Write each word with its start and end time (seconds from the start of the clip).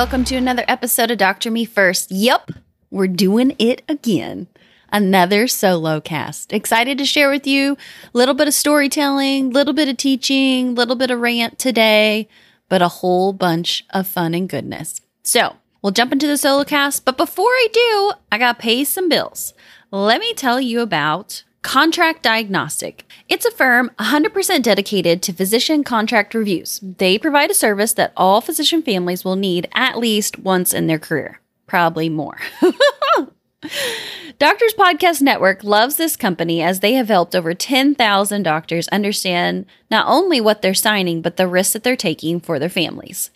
welcome 0.00 0.24
to 0.24 0.34
another 0.34 0.64
episode 0.66 1.10
of 1.10 1.18
Doctor 1.18 1.50
Me 1.50 1.66
First. 1.66 2.10
Yep, 2.10 2.52
we're 2.90 3.06
doing 3.06 3.54
it 3.58 3.82
again. 3.86 4.46
Another 4.90 5.46
solo 5.46 6.00
cast. 6.00 6.54
Excited 6.54 6.96
to 6.96 7.04
share 7.04 7.28
with 7.28 7.46
you 7.46 7.74
a 7.74 8.16
little 8.16 8.32
bit 8.32 8.48
of 8.48 8.54
storytelling, 8.54 9.48
a 9.48 9.50
little 9.50 9.74
bit 9.74 9.90
of 9.90 9.98
teaching, 9.98 10.68
a 10.68 10.72
little 10.72 10.96
bit 10.96 11.10
of 11.10 11.20
rant 11.20 11.58
today, 11.58 12.30
but 12.70 12.80
a 12.80 12.88
whole 12.88 13.34
bunch 13.34 13.84
of 13.90 14.06
fun 14.06 14.32
and 14.32 14.48
goodness. 14.48 15.02
So, 15.22 15.56
we'll 15.82 15.92
jump 15.92 16.12
into 16.12 16.26
the 16.26 16.38
solo 16.38 16.64
cast, 16.64 17.04
but 17.04 17.18
before 17.18 17.44
I 17.44 17.68
do, 17.70 18.12
I 18.32 18.38
got 18.38 18.56
to 18.56 18.62
pay 18.62 18.84
some 18.84 19.10
bills. 19.10 19.52
Let 19.90 20.20
me 20.20 20.32
tell 20.32 20.62
you 20.62 20.80
about 20.80 21.44
Contract 21.62 22.22
Diagnostic. 22.22 23.04
It's 23.28 23.44
a 23.44 23.50
firm 23.50 23.90
100% 23.98 24.62
dedicated 24.62 25.22
to 25.22 25.32
physician 25.34 25.84
contract 25.84 26.34
reviews. 26.34 26.80
They 26.82 27.18
provide 27.18 27.50
a 27.50 27.54
service 27.54 27.92
that 27.94 28.14
all 28.16 28.40
physician 28.40 28.82
families 28.82 29.24
will 29.24 29.36
need 29.36 29.68
at 29.74 29.98
least 29.98 30.38
once 30.38 30.72
in 30.72 30.86
their 30.86 30.98
career, 30.98 31.40
probably 31.66 32.08
more. 32.08 32.38
Doctors 34.38 34.72
Podcast 34.72 35.20
Network 35.20 35.62
loves 35.62 35.96
this 35.96 36.16
company 36.16 36.62
as 36.62 36.80
they 36.80 36.94
have 36.94 37.08
helped 37.08 37.36
over 37.36 37.52
10,000 37.52 38.42
doctors 38.42 38.88
understand 38.88 39.66
not 39.90 40.06
only 40.08 40.40
what 40.40 40.62
they're 40.62 40.72
signing, 40.72 41.20
but 41.20 41.36
the 41.36 41.46
risks 41.46 41.74
that 41.74 41.82
they're 41.84 41.94
taking 41.94 42.40
for 42.40 42.58
their 42.58 42.70
families. 42.70 43.30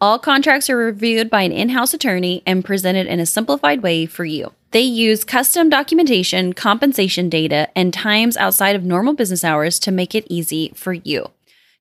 All 0.00 0.18
contracts 0.18 0.68
are 0.68 0.76
reviewed 0.76 1.30
by 1.30 1.42
an 1.42 1.52
in 1.52 1.68
house 1.68 1.94
attorney 1.94 2.42
and 2.44 2.64
presented 2.64 3.06
in 3.06 3.20
a 3.20 3.26
simplified 3.26 3.82
way 3.82 4.06
for 4.06 4.24
you. 4.24 4.52
They 4.70 4.82
use 4.82 5.24
custom 5.24 5.70
documentation, 5.70 6.52
compensation 6.52 7.30
data, 7.30 7.68
and 7.74 7.92
times 7.92 8.36
outside 8.36 8.76
of 8.76 8.84
normal 8.84 9.14
business 9.14 9.42
hours 9.42 9.78
to 9.80 9.90
make 9.90 10.14
it 10.14 10.26
easy 10.28 10.72
for 10.74 10.92
you. 10.92 11.30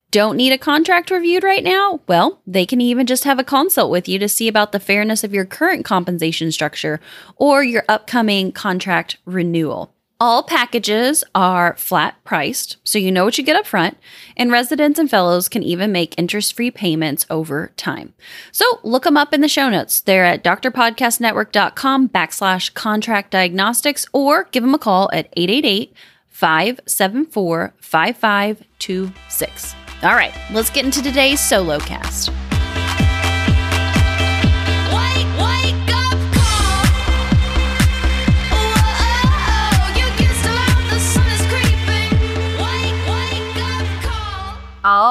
Don't 0.09 0.37
need 0.37 0.53
a 0.53 0.57
contract 0.57 1.11
reviewed 1.11 1.43
right 1.43 1.65
now? 1.65 1.99
Well, 2.07 2.41
they 2.47 2.65
can 2.65 2.79
even 2.79 3.05
just 3.05 3.25
have 3.25 3.39
a 3.39 3.43
consult 3.43 3.91
with 3.91 4.07
you 4.07 4.17
to 4.19 4.29
see 4.29 4.47
about 4.47 4.71
the 4.71 4.79
fairness 4.79 5.25
of 5.25 5.33
your 5.33 5.43
current 5.43 5.83
compensation 5.83 6.49
structure 6.49 7.01
or 7.35 7.61
your 7.61 7.83
upcoming 7.89 8.53
contract 8.53 9.17
renewal. 9.25 9.93
All 10.19 10.41
packages 10.41 11.23
are 11.35 11.75
flat 11.77 12.15
priced, 12.23 12.77
so 12.83 12.97
you 12.97 13.11
know 13.11 13.23
what 13.23 13.37
you 13.37 13.43
get 13.43 13.55
up 13.55 13.67
front, 13.67 13.97
and 14.35 14.51
residents 14.51 14.97
and 14.97 15.07
fellows 15.07 15.47
can 15.47 15.61
even 15.61 15.91
make 15.91 16.17
interest 16.17 16.55
free 16.55 16.71
payments 16.71 17.27
over 17.29 17.71
time. 17.77 18.15
So 18.51 18.79
look 18.81 19.03
them 19.03 19.15
up 19.15 19.31
in 19.31 19.41
the 19.41 19.47
show 19.47 19.69
notes. 19.69 20.01
They're 20.01 20.25
at 20.25 20.43
drpodcastnetwork.com 20.43 22.09
backslash 22.09 22.73
contract 22.73 23.29
diagnostics 23.29 24.07
or 24.11 24.45
give 24.45 24.63
them 24.63 24.73
a 24.73 24.79
call 24.79 25.07
at 25.13 25.29
888 25.37 25.93
574 26.29 27.75
5526. 27.79 29.75
All 30.01 30.15
right, 30.15 30.33
let's 30.51 30.71
get 30.71 30.85
into 30.85 31.03
today's 31.03 31.39
solo 31.39 31.77
cast. 31.77 32.31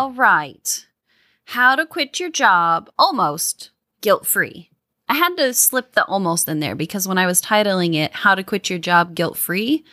All 0.06 0.12
right. 0.12 0.86
How 1.46 1.74
to 1.74 1.84
quit 1.84 2.20
your 2.20 2.30
job 2.30 2.88
almost 2.96 3.70
guilt 4.00 4.24
free. 4.24 4.70
I 5.08 5.14
had 5.14 5.34
to 5.34 5.52
slip 5.52 5.94
the 5.94 6.04
almost 6.04 6.46
in 6.46 6.60
there 6.60 6.76
because 6.76 7.08
when 7.08 7.18
I 7.18 7.26
was 7.26 7.42
titling 7.42 7.96
it, 7.96 8.12
How 8.12 8.36
to 8.36 8.44
Quit 8.44 8.70
Your 8.70 8.78
Job 8.78 9.16
Guilt 9.16 9.36
Free, 9.36 9.84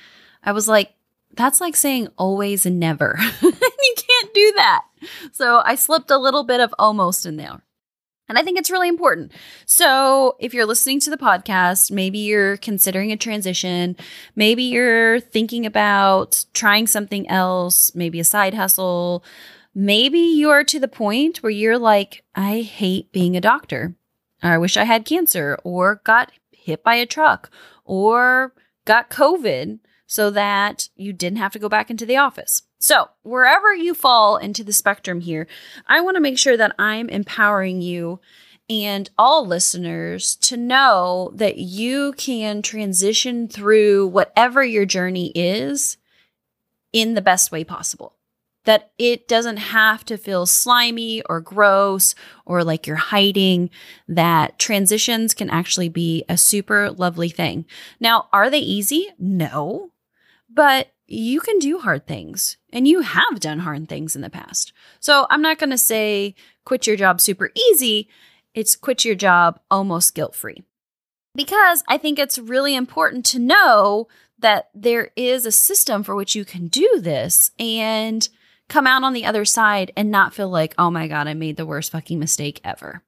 I 0.44 0.52
was 0.52 0.68
like, 0.68 0.94
that's 1.36 1.60
like 1.60 1.76
saying 1.76 2.10
always 2.16 2.68
and 2.68 2.80
never. 2.80 3.18
you 3.42 3.96
can't 3.98 4.34
do 4.36 4.54
that. 4.58 4.82
So 5.32 5.64
I 5.66 5.74
slipped 5.74 6.12
a 6.12 6.20
little 6.20 6.44
bit 6.44 6.60
of 6.60 6.76
almost 6.78 7.26
in 7.26 7.38
there. 7.38 7.64
And 8.30 8.38
I 8.38 8.44
think 8.44 8.60
it's 8.60 8.70
really 8.70 8.90
important. 8.90 9.32
So, 9.66 10.38
if 10.40 10.54
you're 10.54 10.66
listening 10.66 11.00
to 11.02 11.10
the 11.10 11.18
podcast, 11.18 11.92
maybe 11.92 12.20
you're 12.20 12.56
considering 12.58 13.12
a 13.12 13.18
transition, 13.18 13.98
maybe 14.36 14.64
you're 14.64 15.20
thinking 15.20 15.66
about 15.66 16.46
trying 16.54 16.88
something 16.88 17.28
else, 17.30 17.94
maybe 17.96 18.20
a 18.20 18.24
side 18.24 18.54
hustle, 18.54 19.26
maybe 19.76 20.20
you're 20.20 20.64
to 20.64 20.80
the 20.80 20.88
point 20.88 21.38
where 21.38 21.50
you're 21.50 21.78
like, 21.78 22.24
I 22.36 22.62
hate 22.62 23.12
being 23.12 23.36
a 23.36 23.42
doctor. 23.42 23.96
I 24.42 24.58
wish 24.58 24.78
I 24.78 24.84
had 24.84 25.06
cancer 25.06 25.58
or 25.64 26.02
got 26.04 26.32
hit 26.52 26.84
by 26.84 26.96
a 26.96 27.06
truck 27.06 27.50
or 27.86 28.54
got 28.86 29.10
COVID 29.10 29.80
so 30.06 30.30
that 30.30 30.90
you 30.96 31.14
didn't 31.14 31.38
have 31.38 31.54
to 31.54 31.60
go 31.60 31.70
back 31.70 31.90
into 31.90 32.06
the 32.06 32.18
office. 32.18 32.64
So, 32.80 33.10
wherever 33.24 33.74
you 33.74 33.94
fall 33.94 34.36
into 34.36 34.64
the 34.64 34.74
spectrum 34.74 35.22
here, 35.22 35.48
I 35.88 36.02
want 36.02 36.16
to 36.16 36.22
make 36.22 36.38
sure 36.38 36.58
that 36.58 36.76
I'm 36.78 37.10
empowering 37.10 37.82
you 37.82 38.20
and 38.70 39.10
all 39.18 39.46
listeners 39.46 40.36
to 40.38 40.58
know 40.58 41.32
that 41.36 41.58
you 41.58 42.14
can 42.14 42.62
transition 42.62 43.48
through 43.48 44.08
whatever 44.08 44.64
your 44.64 44.86
journey 44.86 45.32
is 45.34 45.98
in 46.92 47.14
the 47.14 47.22
best 47.22 47.52
way 47.52 47.64
possible. 47.64 48.16
That 48.66 48.92
it 48.98 49.28
doesn't 49.28 49.58
have 49.58 50.06
to 50.06 50.18
feel 50.18 50.46
slimy 50.46 51.22
or 51.24 51.42
gross 51.42 52.16
or 52.46 52.64
like 52.64 52.88
you're 52.88 52.96
hiding, 52.96 53.70
that 54.08 54.58
transitions 54.58 55.34
can 55.34 55.50
actually 55.50 55.90
be 55.90 56.24
a 56.30 56.38
super 56.38 56.90
lovely 56.92 57.30
thing. 57.30 57.66
Now, 58.00 58.30
are 58.32 58.50
they 58.50 58.60
easy? 58.60 59.10
No, 59.20 59.92
but 60.50 60.94
you 61.08 61.42
can 61.42 61.60
do 61.60 61.80
hard 61.80 62.08
things 62.08 62.58
and 62.72 62.88
you 62.88 63.02
have 63.02 63.40
done 63.40 63.60
hard 63.60 63.90
things 63.90 64.16
in 64.16 64.22
the 64.22 64.30
past. 64.30 64.72
So 65.00 65.28
I'm 65.30 65.42
not 65.42 65.60
going 65.60 65.70
to 65.72 65.78
say 65.78 66.36
quit 66.66 66.88
your 66.88 66.96
job 66.96 67.20
super 67.20 67.52
easy. 67.56 68.10
It's 68.54 68.76
quit 68.76 69.04
your 69.04 69.16
job 69.16 69.60
almost 69.70 70.16
guilt 70.16 70.36
free. 70.36 70.64
Because 71.36 71.84
I 71.88 71.98
think 71.98 72.20
it's 72.20 72.38
really 72.38 72.76
important 72.76 73.26
to 73.28 73.40
know 73.40 74.08
that 74.40 74.70
there 74.74 75.10
is 75.16 75.46
a 75.46 75.52
system 75.52 76.04
for 76.04 76.16
which 76.16 76.36
you 76.36 76.46
can 76.46 76.68
do 76.68 77.00
this 77.00 77.52
and 77.58 78.30
come 78.74 78.88
out 78.88 79.04
on 79.04 79.14
the 79.14 79.26
other 79.26 79.46
side 79.46 79.92
and 79.96 80.10
not 80.10 80.34
feel 80.34 80.50
like, 80.50 80.74
oh 80.80 80.90
my 80.90 81.08
God, 81.08 81.28
I 81.28 81.36
made 81.36 81.58
the 81.58 81.66
worst 81.66 81.92
fucking 81.92 82.18
mistake 82.18 82.60
ever. 82.64 83.04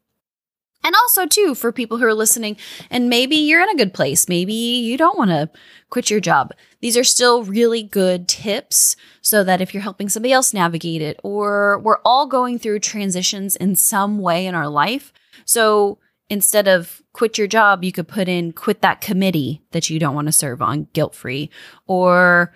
And 0.84 0.94
also, 0.94 1.26
too, 1.26 1.56
for 1.56 1.72
people 1.72 1.98
who 1.98 2.06
are 2.06 2.14
listening, 2.14 2.58
and 2.92 3.10
maybe 3.10 3.36
you're 3.36 3.64
in 3.64 3.70
a 3.70 3.76
good 3.76 3.92
place, 3.92 4.30
maybe 4.30 4.54
you 4.54 4.96
don't 4.96 5.18
want 5.18 5.32
to 5.32 5.50
quit 5.90 6.12
your 6.12 6.20
job. 6.20 6.52
These 6.82 6.96
are 6.96 7.04
still 7.04 7.44
really 7.44 7.82
good 7.82 8.28
tips 8.28 8.96
so 9.22 9.44
that 9.44 9.60
if 9.60 9.74
you're 9.74 9.82
helping 9.82 10.08
somebody 10.08 10.32
else 10.32 10.54
navigate 10.54 11.02
it, 11.02 11.20
or 11.24 11.80
we're 11.80 11.98
all 12.06 12.28
going 12.28 12.60
through 12.60 12.82
transitions 12.82 13.56
in 13.56 13.76
some 13.76 14.20
way 14.20 14.46
in 14.46 14.54
our 14.54 14.68
life. 14.68 15.12
So 15.46 15.98
instead 16.30 16.68
of 16.68 17.02
quit 17.14 17.40
your 17.40 17.48
job, 17.48 17.84
you 17.84 17.92
could 17.92 18.08
put 18.08 18.28
in 18.28 18.52
quit 18.54 18.82
that 18.82 19.02
committee 19.02 19.64
that 19.72 19.90
you 19.90 19.98
don't 19.98 20.14
want 20.14 20.28
to 20.28 20.32
serve 20.32 20.62
on 20.62 20.90
guilt 20.94 21.16
free, 21.16 21.50
or 21.88 22.54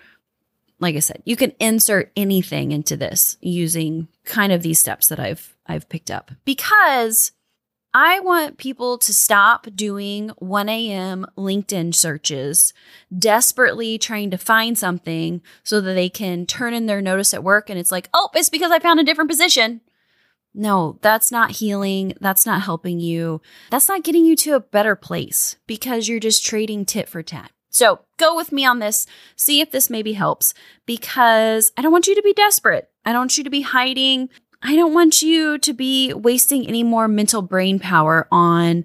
like 0.80 0.96
I 0.96 1.00
said, 1.00 1.22
you 1.24 1.36
can 1.36 1.52
insert 1.60 2.10
anything 2.16 2.72
into 2.72 2.96
this 2.96 3.36
using 3.40 4.08
kind 4.24 4.52
of 4.52 4.62
these 4.62 4.78
steps 4.78 5.08
that 5.08 5.20
I've 5.20 5.54
I've 5.66 5.88
picked 5.88 6.10
up 6.10 6.32
because 6.44 7.32
I 7.92 8.20
want 8.20 8.56
people 8.56 8.98
to 8.98 9.12
stop 9.12 9.66
doing 9.74 10.30
1 10.38 10.68
a.m. 10.68 11.26
LinkedIn 11.36 11.92
searches, 11.94 12.72
desperately 13.16 13.98
trying 13.98 14.30
to 14.30 14.38
find 14.38 14.78
something 14.78 15.42
so 15.64 15.80
that 15.80 15.94
they 15.94 16.08
can 16.08 16.46
turn 16.46 16.72
in 16.72 16.86
their 16.86 17.02
notice 17.02 17.34
at 17.34 17.42
work 17.42 17.68
and 17.68 17.78
it's 17.78 17.90
like, 17.90 18.08
oh, 18.14 18.30
it's 18.34 18.48
because 18.48 18.70
I 18.70 18.78
found 18.78 19.00
a 19.00 19.04
different 19.04 19.30
position. 19.30 19.80
No, 20.54 20.98
that's 21.02 21.30
not 21.30 21.52
healing. 21.52 22.14
That's 22.20 22.46
not 22.46 22.62
helping 22.62 23.00
you. 23.00 23.40
That's 23.70 23.88
not 23.88 24.02
getting 24.02 24.24
you 24.24 24.34
to 24.36 24.54
a 24.54 24.60
better 24.60 24.96
place 24.96 25.56
because 25.66 26.08
you're 26.08 26.20
just 26.20 26.44
trading 26.44 26.84
tit 26.84 27.08
for 27.08 27.22
tat. 27.22 27.50
So 27.70 28.00
go 28.18 28.36
with 28.36 28.52
me 28.52 28.64
on 28.66 28.80
this. 28.80 29.06
See 29.36 29.60
if 29.60 29.70
this 29.70 29.88
maybe 29.88 30.12
helps 30.12 30.52
because 30.86 31.72
I 31.76 31.82
don't 31.82 31.92
want 31.92 32.06
you 32.06 32.14
to 32.14 32.22
be 32.22 32.32
desperate. 32.32 32.90
I 33.04 33.12
don't 33.12 33.22
want 33.22 33.38
you 33.38 33.44
to 33.44 33.50
be 33.50 33.62
hiding. 33.62 34.28
I 34.62 34.76
don't 34.76 34.92
want 34.92 35.22
you 35.22 35.56
to 35.58 35.72
be 35.72 36.12
wasting 36.12 36.66
any 36.66 36.82
more 36.82 37.08
mental 37.08 37.42
brain 37.42 37.78
power 37.78 38.28
on 38.30 38.84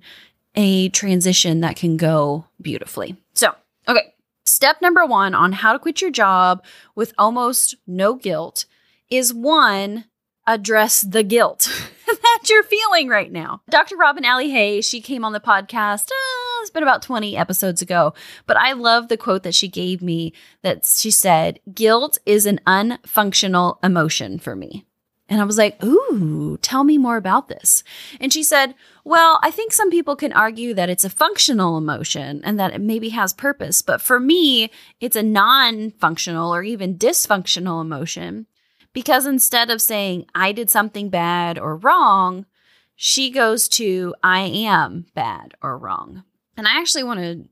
a 0.56 0.90
transition 0.90 1.60
that 1.62 1.76
can 1.76 1.98
go 1.98 2.46
beautifully. 2.62 3.18
So, 3.34 3.54
okay, 3.88 4.14
step 4.46 4.82
number 4.82 5.06
one 5.06 5.36
on 5.36 5.52
how 5.52 5.74
to 5.74 5.80
quit 5.80 6.02
your 6.02 6.12
job 6.12 6.64
with 6.96 7.14
almost 7.18 7.76
no 7.86 8.16
guilt 8.16 8.66
is 9.10 9.34
one, 9.34 10.06
address 10.48 11.02
the 11.02 11.24
guilt 11.24 11.70
that 12.08 12.44
you're 12.50 12.64
feeling 12.64 13.10
right 13.10 13.32
now. 13.32 13.62
Dr. 13.70 13.98
Robin 13.98 14.24
Allie 14.24 14.52
Hay, 14.52 14.80
she 14.82 15.02
came 15.02 15.26
on 15.26 15.34
the 15.34 15.40
podcast. 15.40 16.10
Uh, 16.12 16.55
it's 16.66 16.72
been 16.72 16.82
about 16.82 17.04
20 17.04 17.38
episodes 17.38 17.84
ago, 17.84 18.16
but 18.48 18.58
I 18.58 18.74
love 18.74 19.08
the 19.08 19.18
quote 19.18 19.44
that 19.44 19.54
she 19.54 19.68
gave 19.68 20.02
me 20.02 20.34
that 20.64 20.84
she 20.84 21.12
said, 21.12 21.60
Guilt 21.72 22.18
is 22.26 22.48
an 22.48 22.60
unfunctional 22.66 23.78
emotion 23.84 24.40
for 24.40 24.56
me. 24.56 24.84
And 25.30 25.40
I 25.40 25.44
was 25.44 25.60
like, 25.60 25.84
Ooh, 25.84 26.58
tell 26.64 26.84
me 26.84 26.98
more 26.98 27.18
about 27.18 27.50
this. 27.50 27.84
And 28.20 28.34
she 28.34 28.42
said, 28.42 28.74
Well, 29.04 29.40
I 29.44 29.52
think 29.52 29.74
some 29.74 29.92
people 29.92 30.16
can 30.16 30.34
argue 30.34 30.74
that 30.74 30.90
it's 30.90 31.06
a 31.06 31.10
functional 31.10 31.78
emotion 31.78 32.42
and 32.44 32.60
that 32.60 32.74
it 32.74 32.82
maybe 32.82 33.10
has 33.10 33.32
purpose. 33.32 33.84
But 33.84 34.02
for 34.02 34.20
me, 34.20 34.72
it's 35.00 35.16
a 35.16 35.22
non 35.22 35.92
functional 35.92 36.54
or 36.54 36.64
even 36.64 36.98
dysfunctional 36.98 37.80
emotion 37.80 38.48
because 38.92 39.28
instead 39.28 39.70
of 39.70 39.84
saying, 39.84 40.26
I 40.34 40.52
did 40.52 40.72
something 40.72 41.10
bad 41.10 41.60
or 41.60 41.76
wrong, 41.76 42.48
she 42.96 43.30
goes 43.30 43.68
to 43.70 44.16
I 44.24 44.40
am 44.40 45.06
bad 45.14 45.54
or 45.62 45.78
wrong. 45.78 46.24
And 46.58 46.68
I 46.68 46.80
actually 46.80 47.04
want 47.04 47.20
to 47.20 47.48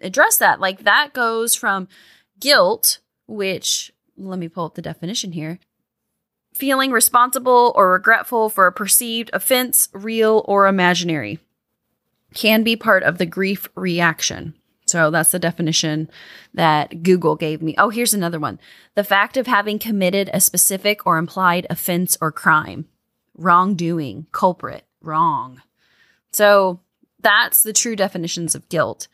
address 0.00 0.36
that. 0.38 0.60
Like 0.60 0.84
that 0.84 1.12
goes 1.12 1.54
from 1.54 1.88
guilt, 2.40 2.98
which 3.26 3.92
let 4.16 4.38
me 4.38 4.48
pull 4.48 4.66
up 4.66 4.74
the 4.74 4.82
definition 4.82 5.32
here 5.32 5.58
feeling 6.54 6.92
responsible 6.92 7.72
or 7.74 7.92
regretful 7.92 8.48
for 8.48 8.66
a 8.66 8.72
perceived 8.72 9.30
offense, 9.32 9.88
real 9.92 10.44
or 10.46 10.66
imaginary, 10.66 11.40
can 12.32 12.62
be 12.62 12.76
part 12.76 13.02
of 13.02 13.18
the 13.18 13.26
grief 13.26 13.68
reaction. 13.74 14.54
So 14.86 15.10
that's 15.10 15.30
the 15.30 15.38
definition 15.38 16.10
that 16.52 17.02
Google 17.02 17.36
gave 17.36 17.62
me. 17.62 17.74
Oh, 17.78 17.88
here's 17.88 18.14
another 18.14 18.38
one 18.38 18.60
the 18.94 19.04
fact 19.04 19.36
of 19.36 19.46
having 19.46 19.78
committed 19.78 20.30
a 20.32 20.40
specific 20.40 21.06
or 21.06 21.18
implied 21.18 21.66
offense 21.68 22.16
or 22.20 22.30
crime, 22.30 22.86
wrongdoing, 23.36 24.26
culprit, 24.30 24.84
wrong. 25.00 25.62
So 26.32 26.80
that's 27.24 27.64
the 27.64 27.72
true 27.72 27.96
definitions 27.96 28.54
of 28.54 28.68
guilt 28.68 29.08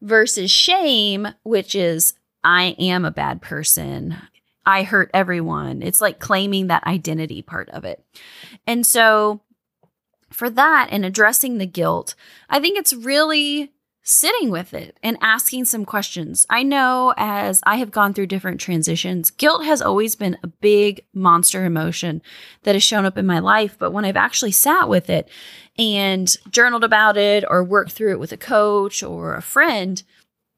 versus 0.00 0.50
shame, 0.50 1.28
which 1.42 1.74
is 1.74 2.14
I 2.42 2.76
am 2.78 3.04
a 3.04 3.10
bad 3.10 3.42
person. 3.42 4.16
I 4.64 4.84
hurt 4.84 5.10
everyone. 5.12 5.82
It's 5.82 6.00
like 6.00 6.18
claiming 6.18 6.68
that 6.68 6.86
identity 6.86 7.42
part 7.42 7.68
of 7.70 7.84
it. 7.84 8.02
And 8.66 8.86
so, 8.86 9.42
for 10.30 10.50
that 10.50 10.88
and 10.90 11.04
addressing 11.04 11.58
the 11.58 11.66
guilt, 11.66 12.14
I 12.48 12.60
think 12.60 12.78
it's 12.78 12.92
really 12.92 13.72
sitting 14.08 14.50
with 14.50 14.72
it 14.72 14.96
and 15.02 15.18
asking 15.20 15.64
some 15.64 15.84
questions. 15.84 16.46
I 16.48 16.62
know 16.62 17.12
as 17.16 17.60
I 17.64 17.76
have 17.76 17.90
gone 17.90 18.14
through 18.14 18.28
different 18.28 18.60
transitions, 18.60 19.30
guilt 19.30 19.64
has 19.64 19.82
always 19.82 20.14
been 20.14 20.38
a 20.44 20.46
big 20.46 21.04
monster 21.12 21.64
emotion 21.64 22.22
that 22.62 22.76
has 22.76 22.84
shown 22.84 23.04
up 23.04 23.18
in 23.18 23.26
my 23.26 23.40
life. 23.40 23.76
But 23.76 23.92
when 23.92 24.04
I've 24.04 24.16
actually 24.16 24.52
sat 24.52 24.88
with 24.88 25.10
it 25.10 25.28
and 25.76 26.34
journaled 26.50 26.84
about 26.84 27.16
it 27.16 27.44
or 27.50 27.64
worked 27.64 27.92
through 27.92 28.12
it 28.12 28.20
with 28.20 28.30
a 28.30 28.36
coach 28.36 29.02
or 29.02 29.34
a 29.34 29.42
friend, 29.42 30.00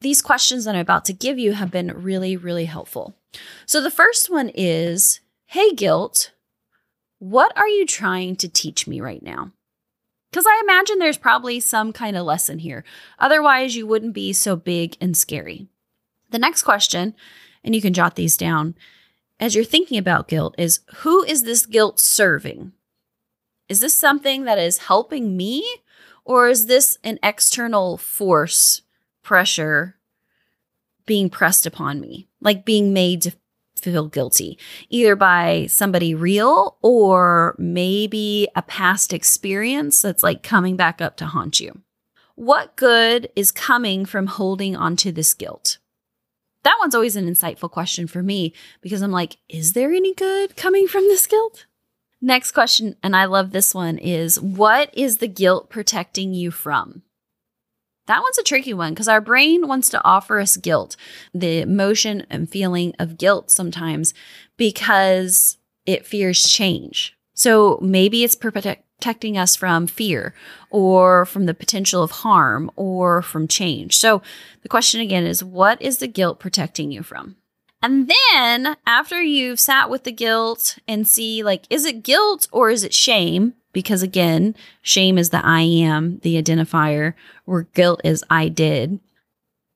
these 0.03 0.21
questions 0.21 0.67
that 0.67 0.75
I'm 0.75 0.83
about 0.83 1.07
to 1.07 1.15
give 1.15 1.39
you 1.39 1.53
have 1.53 1.71
been 1.71 2.03
really, 2.03 2.37
really 2.37 2.67
helpful. 2.67 3.17
So 3.65 3.81
the 3.81 3.91
first 3.91 4.29
one 4.29 4.51
is 4.55 5.21
Hey, 5.47 5.73
guilt, 5.73 6.33
what 7.19 7.57
are 7.57 7.69
you 7.69 7.87
trying 7.87 8.37
to 8.37 8.49
teach 8.49 8.87
me 8.87 9.01
right 9.01 9.23
now? 9.23 9.53
Because 10.31 10.47
I 10.47 10.61
imagine 10.63 10.99
there's 10.99 11.19
probably 11.19 11.61
some 11.61 11.93
kind 11.93 12.17
of 12.17 12.27
lesson 12.27 12.59
here. 12.59 12.85
Otherwise, 13.19 13.77
you 13.77 13.87
wouldn't 13.87 14.15
be 14.15 14.33
so 14.33 14.57
big 14.57 14.97
and 15.01 15.17
scary. 15.17 15.69
The 16.31 16.39
next 16.39 16.63
question, 16.63 17.15
and 17.65 17.75
you 17.75 17.81
can 17.81 17.95
jot 17.95 18.17
these 18.17 18.37
down 18.37 18.75
as 19.41 19.55
you're 19.55 19.65
thinking 19.65 19.99
about 19.99 20.29
guilt, 20.29 20.55
is 20.59 20.81
Who 20.97 21.23
is 21.23 21.45
this 21.45 21.67
guilt 21.67 22.01
serving? 22.01 22.73
Is 23.69 23.81
this 23.81 23.95
something 23.95 24.45
that 24.45 24.59
is 24.59 24.79
helping 24.79 25.37
me, 25.37 25.65
or 26.25 26.49
is 26.49 26.67
this 26.67 26.99
an 27.05 27.19
external 27.23 27.97
force 27.99 28.83
pressure 29.23 29.97
being 31.07 31.31
pressed 31.31 31.67
upon 31.67 32.01
me, 32.01 32.29
like 32.41 32.65
being 32.65 32.93
made 32.93 33.23
to 33.23 33.33
feel 33.79 34.09
guilty, 34.09 34.59
either 34.89 35.17
by 35.17 35.67
somebody 35.69 36.15
real 36.15 36.77
or 36.83 37.55
maybe 37.59 38.49
a 38.55 38.63
past 38.63 39.13
experience 39.13 40.03
that's 40.03 40.23
like 40.23 40.43
coming 40.43 40.77
back 40.77 41.01
up 41.01 41.17
to 41.17 41.27
haunt 41.27 41.61
you. 41.61 41.83
What 42.35 42.77
good 42.77 43.29
is 43.35 43.51
coming 43.51 44.05
from 44.05 44.29
holding 44.29 44.77
onto 44.77 45.11
this 45.11 45.35
guilt? 45.35 45.79
That 46.65 46.77
one's 46.81 46.95
always 46.95 47.17
an 47.17 47.29
insightful 47.29 47.71
question 47.71 48.07
for 48.07 48.23
me 48.23 48.53
because 48.81 49.03
I'm 49.03 49.11
like, 49.11 49.37
is 49.49 49.73
there 49.73 49.93
any 49.93 50.15
good 50.15 50.57
coming 50.57 50.87
from 50.87 51.05
this 51.05 51.27
guilt? 51.27 51.67
Next 52.21 52.51
question, 52.51 52.97
and 53.03 53.15
I 53.15 53.27
love 53.27 53.53
this 53.53 53.75
one, 53.75 53.97
is 53.97 54.41
what 54.41 54.91
is 54.93 55.19
the 55.19 55.29
guilt 55.29 55.71
protecting 55.71 56.35
you 56.35 56.51
from? 56.51 57.03
That 58.09 58.23
one's 58.23 58.39
a 58.39 58.43
tricky 58.43 58.73
one 58.73 58.95
because 58.95 59.07
our 59.07 59.21
brain 59.21 59.69
wants 59.69 59.91
to 59.91 60.03
offer 60.03 60.41
us 60.41 60.57
guilt, 60.57 60.97
the 61.35 61.61
emotion 61.61 62.27
and 62.31 62.49
feeling 62.49 62.95
of 62.99 63.19
guilt 63.19 63.51
sometimes 63.51 64.15
because 64.57 65.59
it 65.85 66.07
fears 66.07 66.43
change. 66.43 67.15
So 67.35 67.79
maybe 67.83 68.25
it's 68.25 68.35
protecting 68.35 69.37
us 69.37 69.55
from 69.57 69.87
fear 69.87 70.35
or 70.71 71.27
from 71.27 71.45
the 71.45 71.53
potential 71.53 72.03
of 72.03 72.11
harm 72.11 72.71
or 72.77 73.21
from 73.21 73.47
change. 73.47 73.97
So 73.97 74.23
the 74.63 74.71
question 74.71 75.03
again 75.03 75.27
is 75.27 75.45
what 75.45 75.81
is 75.83 75.99
the 75.99 76.09
guilt 76.09 76.41
protecting 76.41 76.91
you 76.91 77.03
from? 77.03 77.37
And 77.83 78.11
then 78.11 78.77
after 78.87 79.21
you've 79.23 79.61
sat 79.61 79.91
with 79.91 80.05
the 80.05 80.13
guilt 80.13 80.79
and 80.89 81.07
see 81.07 81.43
like 81.43 81.65
is 81.69 81.85
it 81.85 82.03
guilt 82.03 82.49
or 82.53 82.71
is 82.71 82.85
it 82.85 82.95
shame? 82.95 83.53
Because 83.79 84.03
again, 84.03 84.57
shame 84.83 85.19
is 85.19 85.31
the 85.31 85.41
I 85.47 85.61
am, 85.61 86.19
the 86.25 86.35
identifier, 86.35 87.15
where 87.45 87.63
guilt 87.63 88.01
is 88.03 88.25
I 88.29 88.49
did. 88.49 88.99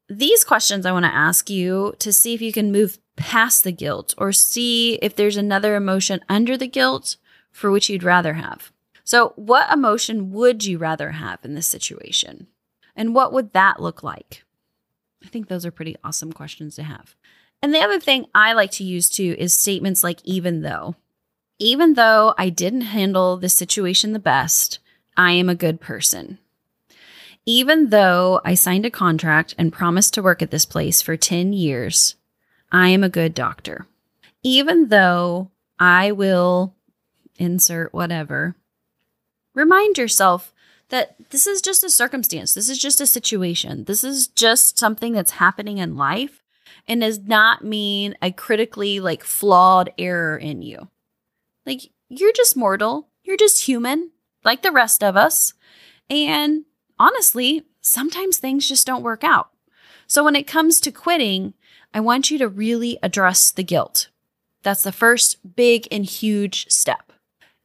These 0.08 0.42
questions 0.42 0.84
I 0.84 0.90
want 0.90 1.04
to 1.04 1.14
ask 1.14 1.48
you 1.48 1.94
to 2.00 2.12
see 2.12 2.34
if 2.34 2.42
you 2.42 2.50
can 2.50 2.72
move 2.72 2.98
past 3.14 3.62
the 3.62 3.70
guilt 3.70 4.12
or 4.18 4.32
see 4.32 4.94
if 4.94 5.14
there's 5.14 5.36
another 5.36 5.76
emotion 5.76 6.18
under 6.28 6.56
the 6.56 6.66
guilt 6.66 7.14
for 7.52 7.70
which 7.70 7.88
you'd 7.88 8.02
rather 8.02 8.34
have. 8.34 8.72
So, 9.04 9.34
what 9.36 9.72
emotion 9.72 10.32
would 10.32 10.64
you 10.64 10.78
rather 10.78 11.12
have 11.12 11.38
in 11.44 11.54
this 11.54 11.68
situation? 11.68 12.48
And 12.96 13.14
what 13.14 13.32
would 13.32 13.52
that 13.52 13.80
look 13.80 14.02
like? 14.02 14.42
I 15.24 15.28
think 15.28 15.46
those 15.46 15.64
are 15.64 15.70
pretty 15.70 15.94
awesome 16.02 16.32
questions 16.32 16.74
to 16.74 16.82
have. 16.82 17.14
And 17.62 17.72
the 17.72 17.78
other 17.78 18.00
thing 18.00 18.26
I 18.34 18.52
like 18.52 18.72
to 18.72 18.84
use 18.84 19.08
too 19.08 19.36
is 19.38 19.54
statements 19.54 20.02
like 20.02 20.18
even 20.24 20.62
though 20.62 20.96
even 21.62 21.94
though 21.94 22.34
I 22.36 22.48
didn't 22.48 22.80
handle 22.80 23.36
this 23.36 23.54
situation 23.54 24.12
the 24.12 24.18
best, 24.18 24.80
I 25.16 25.30
am 25.32 25.48
a 25.48 25.54
good 25.54 25.80
person. 25.80 26.38
Even 27.46 27.90
though 27.90 28.40
I 28.44 28.54
signed 28.54 28.84
a 28.84 28.90
contract 28.90 29.54
and 29.56 29.72
promised 29.72 30.12
to 30.14 30.22
work 30.22 30.42
at 30.42 30.50
this 30.50 30.64
place 30.64 31.00
for 31.00 31.16
10 31.16 31.52
years, 31.52 32.16
I 32.72 32.88
am 32.88 33.04
a 33.04 33.08
good 33.08 33.32
doctor. 33.32 33.86
Even 34.42 34.88
though 34.88 35.52
I 35.78 36.10
will 36.10 36.74
insert 37.36 37.94
whatever, 37.94 38.56
remind 39.54 39.98
yourself 39.98 40.52
that 40.88 41.14
this 41.30 41.46
is 41.46 41.62
just 41.62 41.84
a 41.84 41.90
circumstance. 41.90 42.54
This 42.54 42.68
is 42.68 42.78
just 42.78 43.00
a 43.00 43.06
situation. 43.06 43.84
This 43.84 44.02
is 44.02 44.26
just 44.26 44.80
something 44.80 45.12
that's 45.12 45.32
happening 45.32 45.78
in 45.78 45.96
life 45.96 46.42
and 46.88 47.02
does 47.02 47.20
not 47.20 47.62
mean 47.64 48.16
a 48.20 48.32
critically 48.32 48.98
like 48.98 49.22
flawed 49.22 49.92
error 49.96 50.36
in 50.36 50.62
you. 50.62 50.88
Like, 51.64 51.90
you're 52.08 52.32
just 52.32 52.56
mortal. 52.56 53.08
You're 53.24 53.36
just 53.36 53.66
human, 53.66 54.10
like 54.44 54.62
the 54.62 54.72
rest 54.72 55.02
of 55.04 55.16
us. 55.16 55.54
And 56.10 56.64
honestly, 56.98 57.64
sometimes 57.80 58.38
things 58.38 58.68
just 58.68 58.86
don't 58.86 59.02
work 59.02 59.24
out. 59.24 59.50
So 60.06 60.24
when 60.24 60.36
it 60.36 60.46
comes 60.46 60.80
to 60.80 60.92
quitting, 60.92 61.54
I 61.94 62.00
want 62.00 62.30
you 62.30 62.38
to 62.38 62.48
really 62.48 62.98
address 63.02 63.50
the 63.50 63.62
guilt. 63.62 64.08
That's 64.62 64.82
the 64.82 64.92
first 64.92 65.54
big 65.56 65.88
and 65.90 66.04
huge 66.04 66.68
step. 66.68 67.12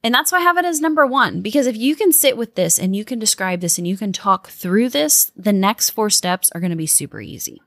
And 0.04 0.14
that's 0.14 0.32
why 0.32 0.38
I 0.38 0.42
have 0.42 0.58
it 0.58 0.66
as 0.66 0.80
number 0.80 1.06
one, 1.06 1.42
because 1.42 1.68
if 1.68 1.76
you 1.76 1.96
can 1.96 2.14
sit 2.14 2.38
with 2.38 2.56
this 2.56 2.80
and 2.80 2.96
you 2.96 3.04
can 3.04 3.20
describe 3.20 3.62
this 3.62 3.78
and 3.78 3.88
you 3.88 3.98
can 3.98 4.14
talk 4.14 4.48
through 4.48 4.90
this, 4.90 5.32
the 5.36 5.52
next 5.52 5.90
four 5.90 6.10
steps 6.10 6.52
are 6.52 6.62
going 6.62 6.72
to 6.72 6.78
be 6.78 6.88
super 6.88 7.20
easy. 7.20 7.62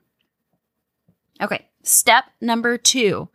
Okay, 1.41 1.67
step 1.83 2.25
number 2.39 2.77
two 2.77 3.29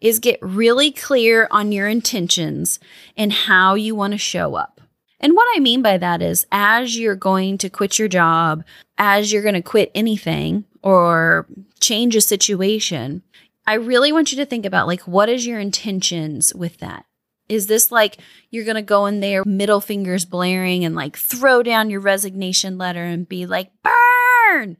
is 0.00 0.18
get 0.18 0.38
really 0.42 0.90
clear 0.90 1.48
on 1.50 1.72
your 1.72 1.88
intentions 1.88 2.78
and 3.16 3.32
how 3.32 3.74
you 3.74 3.94
want 3.94 4.12
to 4.12 4.18
show 4.18 4.54
up. 4.54 4.80
And 5.20 5.34
what 5.34 5.46
I 5.56 5.60
mean 5.60 5.82
by 5.82 5.98
that 5.98 6.22
is, 6.22 6.46
as 6.52 6.98
you're 6.98 7.16
going 7.16 7.58
to 7.58 7.70
quit 7.70 7.98
your 7.98 8.08
job, 8.08 8.64
as 8.98 9.32
you're 9.32 9.42
going 9.42 9.54
to 9.54 9.62
quit 9.62 9.90
anything 9.94 10.64
or 10.82 11.46
change 11.80 12.14
a 12.14 12.20
situation, 12.20 13.22
I 13.66 13.74
really 13.74 14.12
want 14.12 14.32
you 14.32 14.38
to 14.38 14.46
think 14.46 14.64
about 14.64 14.86
like, 14.86 15.02
what 15.02 15.28
is 15.28 15.46
your 15.46 15.58
intentions 15.58 16.54
with 16.54 16.78
that? 16.78 17.04
Is 17.48 17.66
this 17.66 17.90
like 17.90 18.18
you're 18.50 18.64
going 18.64 18.76
to 18.76 18.82
go 18.82 19.06
in 19.06 19.20
there, 19.20 19.44
middle 19.44 19.80
fingers 19.80 20.24
blaring, 20.24 20.84
and 20.84 20.94
like 20.94 21.16
throw 21.16 21.62
down 21.62 21.90
your 21.90 22.00
resignation 22.00 22.78
letter 22.78 23.02
and 23.02 23.28
be 23.28 23.46
like, 23.46 23.70
burn? 23.82 24.76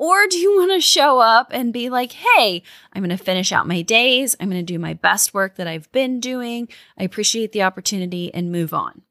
Or 0.00 0.26
do 0.26 0.38
you 0.38 0.56
want 0.56 0.72
to 0.72 0.80
show 0.80 1.18
up 1.18 1.48
and 1.52 1.74
be 1.74 1.90
like, 1.90 2.12
hey, 2.12 2.62
I'm 2.94 3.02
going 3.02 3.14
to 3.14 3.22
finish 3.22 3.52
out 3.52 3.68
my 3.68 3.82
days. 3.82 4.34
I'm 4.40 4.48
going 4.48 4.64
to 4.64 4.72
do 4.72 4.78
my 4.78 4.94
best 4.94 5.34
work 5.34 5.56
that 5.56 5.66
I've 5.66 5.92
been 5.92 6.20
doing. 6.20 6.68
I 6.96 7.02
appreciate 7.02 7.52
the 7.52 7.64
opportunity 7.64 8.32
and 8.32 8.50
move 8.50 8.72
on. 8.72 9.02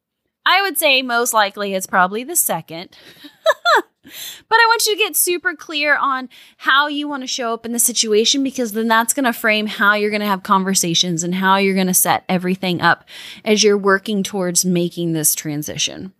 I 0.47 0.63
would 0.63 0.79
say 0.79 1.03
most 1.03 1.31
likely 1.31 1.75
it's 1.75 1.85
probably 1.85 2.23
the 2.23 2.35
second. 2.35 2.97
but 3.75 4.57
I 4.59 4.65
want 4.67 4.87
you 4.87 4.95
to 4.95 4.97
get 4.99 5.15
super 5.15 5.53
clear 5.53 5.95
on 5.95 6.27
how 6.57 6.87
you 6.87 7.07
want 7.07 7.21
to 7.21 7.27
show 7.27 7.53
up 7.53 7.67
in 7.67 7.71
the 7.71 7.77
situation 7.77 8.43
because 8.43 8.71
then 8.71 8.87
that's 8.87 9.13
going 9.13 9.25
to 9.25 9.33
frame 9.33 9.67
how 9.67 9.93
you're 9.93 10.09
going 10.09 10.21
to 10.21 10.25
have 10.25 10.41
conversations 10.41 11.23
and 11.23 11.35
how 11.35 11.57
you're 11.57 11.75
going 11.75 11.85
to 11.85 11.93
set 11.93 12.23
everything 12.27 12.81
up 12.81 13.05
as 13.45 13.63
you're 13.63 13.77
working 13.77 14.23
towards 14.23 14.65
making 14.65 15.13
this 15.13 15.35
transition. 15.35 16.13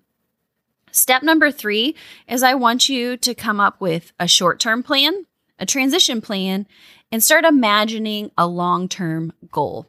Step 0.92 1.24
number 1.24 1.52
three 1.52 1.96
is 2.28 2.44
I 2.44 2.56
want 2.56 2.90
you 2.90 3.18
to 3.18 3.36
come 3.36 3.60
up 3.60 3.80
with 3.80 4.12
a 4.20 4.28
short 4.28 4.60
term 4.60 4.84
plan, 4.84 5.26
a 5.58 5.66
transition 5.66 6.22
plan, 6.22 6.68
and 7.12 7.24
start 7.24 7.46
imagining 7.46 8.32
a 8.38 8.48
long 8.48 8.88
term 8.88 9.34
goal. 9.52 9.88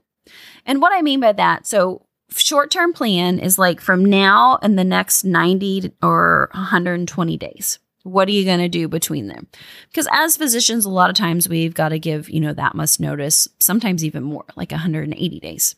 And 0.66 0.80
what 0.80 0.92
I 0.92 1.02
mean 1.02 1.20
by 1.20 1.32
that, 1.32 1.66
so 1.66 2.06
short 2.34 2.70
term 2.70 2.92
plan 2.92 3.38
is 3.38 3.58
like 3.58 3.80
from 3.80 4.04
now 4.04 4.58
and 4.62 4.78
the 4.78 4.84
next 4.84 5.24
90 5.24 5.92
or 6.02 6.50
120 6.52 7.36
days. 7.36 7.78
What 8.02 8.28
are 8.28 8.32
you 8.32 8.46
going 8.46 8.60
to 8.60 8.68
do 8.68 8.88
between 8.88 9.26
them? 9.26 9.46
Because 9.88 10.08
as 10.10 10.36
physicians, 10.36 10.86
a 10.86 10.90
lot 10.90 11.10
of 11.10 11.16
times 11.16 11.48
we've 11.48 11.74
got 11.74 11.90
to 11.90 11.98
give, 11.98 12.30
you 12.30 12.40
know, 12.40 12.54
that 12.54 12.74
much 12.74 12.98
notice, 12.98 13.46
sometimes 13.58 14.04
even 14.04 14.22
more, 14.22 14.46
like 14.56 14.70
180 14.70 15.40
days. 15.40 15.76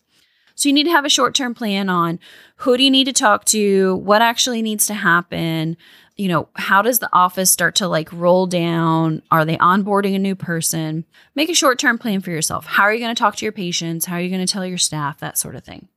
So 0.55 0.69
you 0.69 0.73
need 0.73 0.85
to 0.85 0.91
have 0.91 1.05
a 1.05 1.11
short 1.11 1.35
term 1.35 1.55
plan 1.55 1.89
on 1.89 2.19
who 2.57 2.77
do 2.77 2.83
you 2.83 2.91
need 2.91 3.05
to 3.05 3.13
talk 3.13 3.45
to, 3.47 3.97
what 3.97 4.23
actually 4.23 4.63
needs 4.63 4.87
to 4.87 4.95
happen, 4.95 5.77
you 6.17 6.29
know, 6.29 6.49
how 6.55 6.83
does 6.83 6.99
the 6.99 7.09
office 7.13 7.51
start 7.51 7.75
to 7.77 7.89
like 7.89 8.13
roll 8.13 8.47
down? 8.47 9.23
Are 9.31 9.45
they 9.45 9.57
onboarding 9.57 10.15
a 10.15 10.19
new 10.19 10.35
person? 10.35 11.05
Make 11.35 11.49
a 11.49 11.55
short 11.55 11.79
term 11.79 11.99
plan 11.99 12.21
for 12.21 12.31
yourself. 12.31 12.67
How 12.67 12.85
are 12.85 12.93
you 12.93 13.01
going 13.01 13.15
to 13.15 13.19
talk 13.19 13.37
to 13.37 13.45
your 13.45 13.53
patients? 13.53 14.05
How 14.05 14.17
are 14.17 14.21
you 14.21 14.29
going 14.29 14.47
to 14.47 14.53
tell 14.53 14.67
your 14.67 14.79
staff? 14.79 15.19
That 15.19 15.39
sort 15.39 15.57
of 15.57 15.65
thing. 15.65 15.89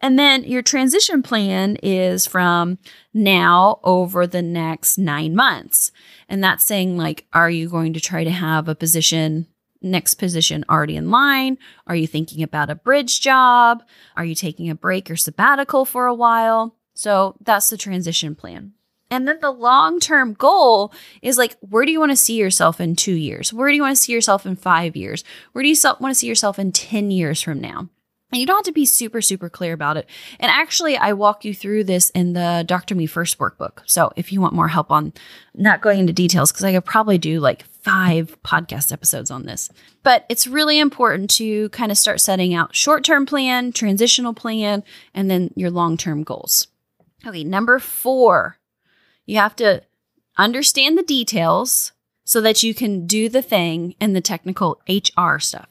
And 0.00 0.18
then 0.18 0.44
your 0.44 0.62
transition 0.62 1.22
plan 1.22 1.76
is 1.82 2.26
from 2.26 2.78
now 3.12 3.80
over 3.82 4.26
the 4.26 4.42
next 4.42 4.96
nine 4.96 5.34
months. 5.34 5.90
And 6.28 6.42
that's 6.42 6.64
saying, 6.64 6.96
like, 6.96 7.26
are 7.32 7.50
you 7.50 7.68
going 7.68 7.94
to 7.94 8.00
try 8.00 8.22
to 8.22 8.30
have 8.30 8.68
a 8.68 8.76
position, 8.76 9.48
next 9.82 10.14
position 10.14 10.64
already 10.68 10.96
in 10.96 11.10
line? 11.10 11.58
Are 11.86 11.96
you 11.96 12.06
thinking 12.06 12.42
about 12.42 12.70
a 12.70 12.74
bridge 12.74 13.20
job? 13.20 13.82
Are 14.16 14.24
you 14.24 14.34
taking 14.34 14.70
a 14.70 14.74
break 14.74 15.10
or 15.10 15.16
sabbatical 15.16 15.84
for 15.84 16.06
a 16.06 16.14
while? 16.14 16.76
So 16.94 17.36
that's 17.40 17.70
the 17.70 17.76
transition 17.76 18.34
plan. 18.34 18.72
And 19.10 19.26
then 19.26 19.38
the 19.40 19.50
long 19.50 20.00
term 20.00 20.34
goal 20.34 20.92
is 21.22 21.38
like, 21.38 21.56
where 21.60 21.84
do 21.84 21.92
you 21.92 22.00
want 22.00 22.12
to 22.12 22.16
see 22.16 22.36
yourself 22.36 22.80
in 22.80 22.96
two 22.96 23.14
years? 23.14 23.52
Where 23.52 23.68
do 23.68 23.74
you 23.74 23.82
want 23.82 23.96
to 23.96 24.02
see 24.02 24.12
yourself 24.12 24.44
in 24.44 24.56
five 24.56 24.96
years? 24.96 25.24
Where 25.52 25.62
do 25.62 25.68
you 25.68 25.76
want 25.82 26.10
to 26.10 26.14
see 26.14 26.26
yourself 26.26 26.58
in 26.58 26.72
10 26.72 27.10
years 27.10 27.40
from 27.40 27.60
now? 27.60 27.88
And 28.30 28.40
you 28.40 28.46
don't 28.46 28.56
have 28.56 28.64
to 28.64 28.72
be 28.72 28.84
super, 28.84 29.22
super 29.22 29.48
clear 29.48 29.72
about 29.72 29.96
it. 29.96 30.06
And 30.38 30.50
actually, 30.50 30.98
I 30.98 31.14
walk 31.14 31.46
you 31.46 31.54
through 31.54 31.84
this 31.84 32.10
in 32.10 32.34
the 32.34 32.62
Doctor 32.66 32.94
Me 32.94 33.06
First 33.06 33.38
workbook. 33.38 33.80
So 33.86 34.12
if 34.16 34.32
you 34.32 34.42
want 34.42 34.52
more 34.52 34.68
help 34.68 34.90
on 34.90 35.14
not 35.54 35.80
going 35.80 35.98
into 35.98 36.12
details, 36.12 36.52
because 36.52 36.64
I 36.64 36.72
could 36.72 36.84
probably 36.84 37.16
do 37.16 37.40
like 37.40 37.64
five 37.88 38.36
podcast 38.42 38.92
episodes 38.92 39.30
on 39.30 39.46
this. 39.46 39.70
But 40.02 40.26
it's 40.28 40.46
really 40.46 40.78
important 40.78 41.30
to 41.36 41.70
kind 41.70 41.90
of 41.90 41.96
start 41.96 42.20
setting 42.20 42.52
out 42.52 42.76
short 42.76 43.02
term 43.02 43.24
plan, 43.24 43.72
transitional 43.72 44.34
plan, 44.34 44.84
and 45.14 45.30
then 45.30 45.52
your 45.56 45.70
long 45.70 45.96
term 45.96 46.22
goals. 46.22 46.66
Okay, 47.26 47.44
number 47.44 47.78
four, 47.78 48.58
you 49.24 49.38
have 49.38 49.56
to 49.56 49.82
understand 50.36 50.98
the 50.98 51.02
details 51.02 51.92
so 52.24 52.42
that 52.42 52.62
you 52.62 52.74
can 52.74 53.06
do 53.06 53.30
the 53.30 53.42
thing 53.42 53.94
and 54.00 54.14
the 54.14 54.20
technical 54.20 54.80
HR 54.86 55.38
stuff. 55.38 55.68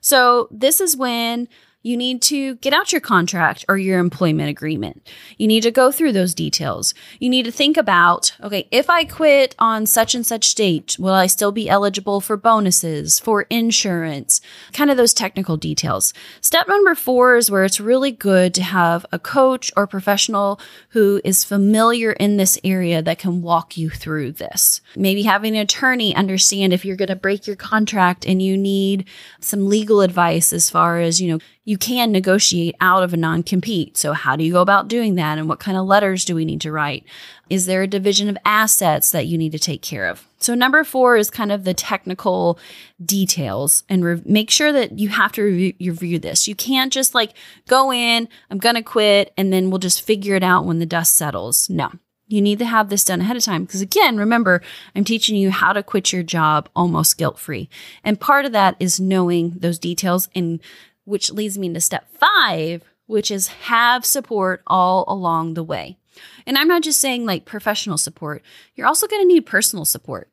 So, 0.00 0.48
this 0.52 0.80
is 0.80 0.96
when 0.96 1.48
you 1.82 1.96
need 1.96 2.20
to 2.22 2.56
get 2.56 2.72
out 2.72 2.92
your 2.92 3.00
contract 3.00 3.64
or 3.68 3.78
your 3.78 3.98
employment 3.98 4.48
agreement. 4.48 5.08
You 5.36 5.46
need 5.46 5.62
to 5.62 5.70
go 5.70 5.92
through 5.92 6.12
those 6.12 6.34
details. 6.34 6.92
You 7.20 7.28
need 7.28 7.44
to 7.44 7.52
think 7.52 7.76
about 7.76 8.34
okay, 8.42 8.68
if 8.70 8.90
I 8.90 9.04
quit 9.04 9.54
on 9.58 9.86
such 9.86 10.14
and 10.14 10.26
such 10.26 10.54
date, 10.54 10.96
will 10.98 11.14
I 11.14 11.26
still 11.26 11.52
be 11.52 11.68
eligible 11.68 12.20
for 12.20 12.36
bonuses, 12.36 13.18
for 13.18 13.42
insurance, 13.42 14.40
kind 14.72 14.90
of 14.90 14.96
those 14.96 15.14
technical 15.14 15.56
details. 15.56 16.12
Step 16.40 16.68
number 16.68 16.94
four 16.94 17.36
is 17.36 17.50
where 17.50 17.64
it's 17.64 17.80
really 17.80 18.10
good 18.10 18.54
to 18.54 18.62
have 18.62 19.06
a 19.12 19.18
coach 19.18 19.70
or 19.76 19.86
professional 19.86 20.60
who 20.90 21.20
is 21.24 21.44
familiar 21.44 22.12
in 22.12 22.36
this 22.36 22.58
area 22.64 23.02
that 23.02 23.18
can 23.18 23.42
walk 23.42 23.76
you 23.76 23.88
through 23.88 24.32
this. 24.32 24.80
Maybe 24.96 25.22
having 25.22 25.54
an 25.54 25.62
attorney 25.62 26.14
understand 26.14 26.72
if 26.72 26.84
you're 26.84 26.96
going 26.96 27.08
to 27.08 27.16
break 27.16 27.46
your 27.46 27.56
contract 27.56 28.26
and 28.26 28.42
you 28.42 28.56
need 28.56 29.06
some 29.40 29.68
legal 29.68 30.00
advice 30.00 30.52
as 30.52 30.70
far 30.70 30.98
as, 30.98 31.20
you 31.20 31.32
know, 31.32 31.38
you 31.68 31.76
can 31.76 32.10
negotiate 32.10 32.74
out 32.80 33.02
of 33.02 33.12
a 33.12 33.16
non 33.18 33.42
compete. 33.42 33.98
So, 33.98 34.14
how 34.14 34.36
do 34.36 34.42
you 34.42 34.54
go 34.54 34.62
about 34.62 34.88
doing 34.88 35.16
that? 35.16 35.36
And 35.36 35.50
what 35.50 35.60
kind 35.60 35.76
of 35.76 35.84
letters 35.84 36.24
do 36.24 36.34
we 36.34 36.46
need 36.46 36.62
to 36.62 36.72
write? 36.72 37.04
Is 37.50 37.66
there 37.66 37.82
a 37.82 37.86
division 37.86 38.30
of 38.30 38.38
assets 38.42 39.10
that 39.10 39.26
you 39.26 39.36
need 39.36 39.52
to 39.52 39.58
take 39.58 39.82
care 39.82 40.06
of? 40.06 40.26
So, 40.38 40.54
number 40.54 40.82
four 40.82 41.18
is 41.18 41.28
kind 41.28 41.52
of 41.52 41.64
the 41.64 41.74
technical 41.74 42.58
details 43.04 43.84
and 43.86 44.02
re- 44.02 44.22
make 44.24 44.48
sure 44.48 44.72
that 44.72 44.98
you 44.98 45.10
have 45.10 45.32
to 45.32 45.42
review, 45.42 45.74
review 45.78 46.18
this. 46.18 46.48
You 46.48 46.54
can't 46.54 46.90
just 46.90 47.14
like 47.14 47.34
go 47.66 47.92
in, 47.92 48.30
I'm 48.50 48.56
going 48.56 48.76
to 48.76 48.82
quit, 48.82 49.34
and 49.36 49.52
then 49.52 49.68
we'll 49.68 49.78
just 49.78 50.00
figure 50.00 50.36
it 50.36 50.42
out 50.42 50.64
when 50.64 50.78
the 50.78 50.86
dust 50.86 51.16
settles. 51.16 51.68
No. 51.68 51.90
You 52.30 52.42
need 52.42 52.58
to 52.58 52.66
have 52.66 52.90
this 52.90 53.04
done 53.04 53.22
ahead 53.22 53.38
of 53.38 53.44
time 53.44 53.64
because, 53.64 53.80
again, 53.80 54.18
remember, 54.18 54.62
I'm 54.94 55.04
teaching 55.04 55.36
you 55.36 55.50
how 55.50 55.72
to 55.72 55.82
quit 55.82 56.12
your 56.12 56.22
job 56.22 56.68
almost 56.76 57.16
guilt 57.16 57.38
free. 57.38 57.70
And 58.04 58.20
part 58.20 58.44
of 58.44 58.52
that 58.52 58.76
is 58.78 59.00
knowing 59.00 59.54
those 59.56 59.78
details 59.78 60.28
and 60.34 60.60
which 61.08 61.32
leads 61.32 61.56
me 61.58 61.66
into 61.68 61.80
step 61.80 62.06
five, 62.12 62.84
which 63.06 63.30
is 63.30 63.48
have 63.48 64.04
support 64.04 64.62
all 64.66 65.04
along 65.08 65.54
the 65.54 65.64
way. 65.64 65.96
And 66.46 66.58
I'm 66.58 66.68
not 66.68 66.82
just 66.82 67.00
saying 67.00 67.24
like 67.24 67.44
professional 67.44 67.98
support, 67.98 68.42
you're 68.74 68.86
also 68.86 69.06
going 69.06 69.22
to 69.22 69.26
need 69.26 69.46
personal 69.46 69.84
support. 69.84 70.30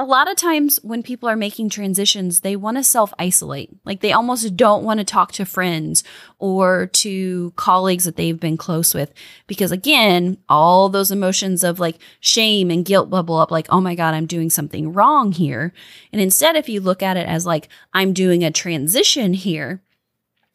A 0.00 0.04
lot 0.04 0.30
of 0.30 0.36
times 0.36 0.78
when 0.84 1.02
people 1.02 1.28
are 1.28 1.34
making 1.34 1.70
transitions, 1.70 2.40
they 2.40 2.54
want 2.54 2.76
to 2.76 2.84
self 2.84 3.12
isolate. 3.18 3.70
Like 3.84 4.00
they 4.00 4.12
almost 4.12 4.56
don't 4.56 4.84
want 4.84 4.98
to 4.98 5.04
talk 5.04 5.32
to 5.32 5.44
friends 5.44 6.04
or 6.38 6.86
to 6.86 7.52
colleagues 7.56 8.04
that 8.04 8.14
they've 8.14 8.38
been 8.38 8.56
close 8.56 8.94
with. 8.94 9.12
Because 9.48 9.72
again, 9.72 10.38
all 10.48 10.88
those 10.88 11.10
emotions 11.10 11.64
of 11.64 11.80
like 11.80 11.98
shame 12.20 12.70
and 12.70 12.84
guilt 12.84 13.10
bubble 13.10 13.38
up 13.38 13.50
like, 13.50 13.66
oh 13.70 13.80
my 13.80 13.96
God, 13.96 14.14
I'm 14.14 14.26
doing 14.26 14.50
something 14.50 14.92
wrong 14.92 15.32
here. 15.32 15.74
And 16.12 16.22
instead, 16.22 16.54
if 16.54 16.68
you 16.68 16.80
look 16.80 17.02
at 17.02 17.16
it 17.16 17.26
as 17.26 17.44
like, 17.44 17.68
I'm 17.92 18.12
doing 18.12 18.44
a 18.44 18.52
transition 18.52 19.34
here, 19.34 19.82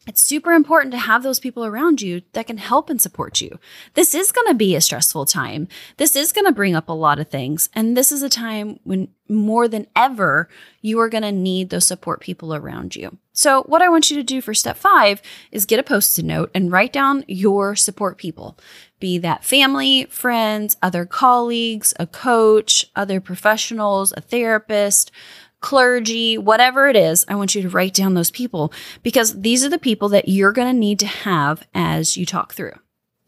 it's 0.05 0.22
super 0.22 0.51
important 0.51 0.91
to 0.91 0.98
have 0.98 1.24
those 1.24 1.39
people 1.39 1.65
around 1.65 2.01
you 2.01 2.22
that 2.33 2.48
can 2.48 2.57
help 2.57 2.89
and 2.89 3.01
support 3.01 3.39
you. 3.39 3.57
This 3.93 4.13
is 4.13 4.31
going 4.31 4.48
to 4.48 4.53
be 4.53 4.75
a 4.75 4.81
stressful 4.81 5.25
time. 5.25 5.67
This 5.98 6.15
is 6.15 6.33
going 6.33 6.45
to 6.45 6.51
bring 6.51 6.75
up 6.75 6.89
a 6.89 6.93
lot 6.93 7.19
of 7.19 7.29
things. 7.29 7.69
And 7.74 7.95
this 7.95 8.12
is 8.12 8.22
a 8.22 8.29
time 8.29 8.79
when 8.83 9.07
more 9.29 9.67
than 9.67 9.88
ever, 9.95 10.50
you 10.81 11.00
are 11.00 11.10
going 11.10 11.24
to 11.24 11.31
need 11.31 11.69
those 11.69 11.88
support 11.88 12.19
people 12.19 12.53
around 12.53 12.95
you. 12.95 13.17
So, 13.31 13.63
what 13.63 13.81
I 13.81 13.89
want 13.89 14.12
you 14.12 14.17
to 14.17 14.24
do 14.24 14.41
for 14.41 14.53
step 14.53 14.77
five 14.77 15.22
is 15.51 15.65
get 15.65 15.79
a 15.79 15.83
post 15.83 16.19
it 16.19 16.25
note 16.25 16.51
and 16.53 16.72
write 16.72 16.93
down 16.93 17.24
your 17.27 17.75
support 17.75 18.17
people 18.17 18.57
be 19.03 19.17
that 19.17 19.43
family, 19.43 20.05
friends, 20.05 20.77
other 20.81 21.05
colleagues, 21.05 21.93
a 22.00 22.07
coach, 22.07 22.86
other 22.95 23.19
professionals, 23.19 24.13
a 24.15 24.22
therapist 24.22 25.12
clergy, 25.63 26.38
whatever 26.38 26.88
it 26.88 26.96
is, 26.96 27.25
I 27.27 27.36
want 27.36 27.55
you 27.55 27.63
to 27.63 27.70
write 27.70 27.96
down 27.96 28.13
those 28.13 28.29
people 28.29 28.72
because 29.01 29.41
these 29.41 29.65
are 29.65 29.70
the 29.70 29.79
people 29.79 30.10
that 30.10 30.27
you're 30.27 30.51
going 30.51 30.72
to 30.72 30.77
need 30.79 31.00
to 31.00 31.08
have 31.08 31.65
as 31.74 32.15
you 32.15 32.25
talk 32.25 32.53
through. 32.53 32.77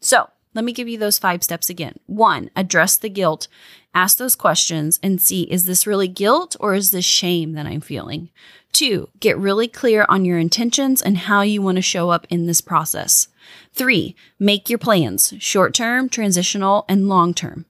So 0.00 0.28
let 0.54 0.64
me 0.64 0.72
give 0.72 0.86
you 0.86 0.98
those 0.98 1.18
five 1.18 1.42
steps 1.42 1.68
again. 1.68 1.98
One, 2.06 2.50
address 2.54 2.98
the 2.98 3.08
guilt, 3.08 3.48
ask 3.94 4.18
those 4.18 4.36
questions 4.36 5.00
and 5.02 5.20
see 5.20 5.42
is 5.44 5.64
this 5.64 5.86
really 5.86 6.08
guilt 6.08 6.56
or 6.60 6.74
is 6.74 6.92
this 6.92 7.04
shame 7.04 7.54
that 7.54 7.66
I'm 7.66 7.80
feeling? 7.80 8.30
Two, 8.70 9.08
get 9.18 9.38
really 9.38 9.66
clear 9.66 10.04
on 10.08 10.26
your 10.26 10.38
intentions 10.38 11.00
and 11.00 11.16
how 11.16 11.40
you 11.40 11.62
want 11.62 11.76
to 11.76 11.82
show 11.82 12.10
up 12.10 12.26
in 12.28 12.46
this 12.46 12.60
process. 12.60 13.28
Three, 13.72 14.14
make 14.38 14.68
your 14.68 14.78
plans 14.78 15.32
short 15.38 15.72
term, 15.72 16.10
transitional, 16.10 16.84
and 16.86 17.08
long 17.08 17.32
term. 17.32 17.64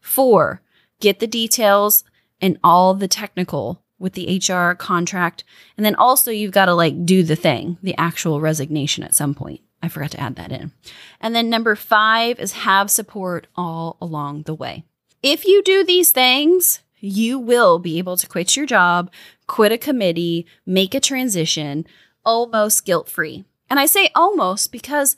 Four, 0.00 0.60
get 1.00 1.20
the 1.20 1.28
details 1.28 2.02
and 2.40 2.58
all 2.64 2.94
the 2.94 3.08
technical 3.08 3.80
with 3.98 4.14
the 4.14 4.38
HR 4.38 4.74
contract. 4.74 5.44
And 5.76 5.84
then 5.84 5.94
also 5.94 6.30
you've 6.30 6.52
got 6.52 6.66
to 6.66 6.74
like 6.74 7.04
do 7.04 7.22
the 7.22 7.36
thing, 7.36 7.78
the 7.82 7.96
actual 7.96 8.40
resignation 8.40 9.04
at 9.04 9.14
some 9.14 9.34
point. 9.34 9.60
I 9.82 9.88
forgot 9.88 10.10
to 10.12 10.20
add 10.20 10.36
that 10.36 10.52
in. 10.52 10.72
And 11.20 11.34
then 11.34 11.50
number 11.50 11.76
five 11.76 12.38
is 12.40 12.52
have 12.52 12.90
support 12.90 13.46
all 13.56 13.96
along 14.00 14.42
the 14.42 14.54
way. 14.54 14.84
If 15.22 15.44
you 15.44 15.62
do 15.62 15.84
these 15.84 16.10
things, 16.10 16.80
you 17.00 17.38
will 17.38 17.78
be 17.78 17.98
able 17.98 18.16
to 18.16 18.26
quit 18.26 18.56
your 18.56 18.66
job, 18.66 19.10
quit 19.46 19.72
a 19.72 19.78
committee, 19.78 20.46
make 20.66 20.94
a 20.94 21.00
transition 21.00 21.86
almost 22.24 22.84
guilt 22.84 23.08
free. 23.08 23.44
And 23.70 23.78
I 23.78 23.86
say 23.86 24.10
almost 24.14 24.72
because 24.72 25.16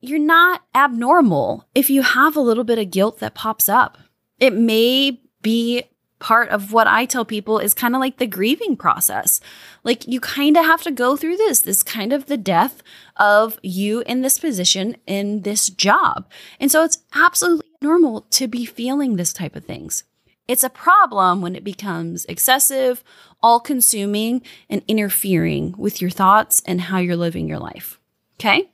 you're 0.00 0.18
not 0.18 0.62
abnormal 0.74 1.66
if 1.74 1.90
you 1.90 2.02
have 2.02 2.36
a 2.36 2.40
little 2.40 2.64
bit 2.64 2.78
of 2.78 2.90
guilt 2.90 3.18
that 3.20 3.34
pops 3.34 3.68
up. 3.68 3.98
It 4.38 4.54
may 4.54 5.20
be 5.42 5.84
part 6.20 6.50
of 6.50 6.72
what 6.72 6.86
I 6.86 7.06
tell 7.06 7.24
people 7.24 7.58
is 7.58 7.74
kind 7.74 7.94
of 7.94 8.00
like 8.00 8.18
the 8.18 8.26
grieving 8.26 8.76
process. 8.76 9.40
Like 9.82 10.06
you 10.06 10.20
kind 10.20 10.56
of 10.56 10.64
have 10.64 10.82
to 10.82 10.92
go 10.92 11.16
through 11.16 11.36
this, 11.36 11.60
this 11.60 11.82
kind 11.82 12.12
of 12.12 12.26
the 12.26 12.36
death 12.36 12.82
of 13.16 13.58
you 13.62 14.02
in 14.06 14.22
this 14.22 14.38
position 14.38 14.96
in 15.06 15.42
this 15.42 15.68
job. 15.68 16.30
And 16.60 16.70
so 16.70 16.84
it's 16.84 16.98
absolutely 17.14 17.66
normal 17.82 18.22
to 18.30 18.46
be 18.46 18.64
feeling 18.64 19.16
this 19.16 19.32
type 19.32 19.56
of 19.56 19.64
things. 19.64 20.04
It's 20.46 20.64
a 20.64 20.70
problem 20.70 21.40
when 21.40 21.56
it 21.56 21.64
becomes 21.64 22.24
excessive, 22.26 23.02
all 23.42 23.60
consuming, 23.60 24.42
and 24.68 24.82
interfering 24.88 25.74
with 25.78 26.00
your 26.00 26.10
thoughts 26.10 26.62
and 26.66 26.80
how 26.80 26.98
you're 26.98 27.16
living 27.16 27.48
your 27.48 27.60
life. 27.60 27.98
Okay? 28.34 28.69